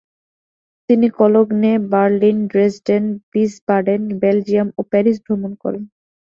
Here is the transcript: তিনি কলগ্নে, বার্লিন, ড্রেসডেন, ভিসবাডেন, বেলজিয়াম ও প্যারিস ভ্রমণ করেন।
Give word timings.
তিনি 0.89 1.07
কলগ্নে, 1.19 1.71
বার্লিন, 1.91 2.37
ড্রেসডেন, 2.47 3.03
ভিসবাডেন, 3.31 4.01
বেলজিয়াম 4.21 4.67
ও 4.77 4.81
প্যারিস 4.91 5.17
ভ্রমণ 5.25 5.51
করেন। 5.63 5.83